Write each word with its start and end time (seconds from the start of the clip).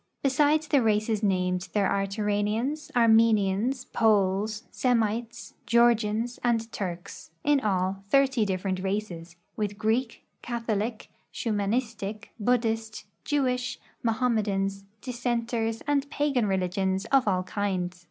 Besides 0.23 0.67
the 0.67 0.81
races 0.81 1.21
named, 1.21 1.69
there 1.73 1.87
are 1.87 2.07
Turanians, 2.07 2.89
Armenians, 2.95 3.85
Poles, 3.85 4.63
Semites, 4.71 5.53
Georgians, 5.67 6.39
and 6.43 6.71
Turks— 6.71 7.29
in 7.51 7.59
all, 7.59 8.03
thirty 8.09 8.43
different 8.43 8.79
races— 8.79 9.35
with 9.57 9.77
Greek, 9.77 10.23
Catholic, 10.41 11.11
Shumanistic, 11.31 12.29
Buddhist, 12.39 13.05
Jewish, 13.25 13.77
Mohammedans, 14.01 14.85
Dissenters 15.01 15.81
and 15.85 16.09
pagan 16.09 16.47
religions 16.47 17.05
of 17.11 17.27
all 17.27 17.43
kinds. 17.43 17.99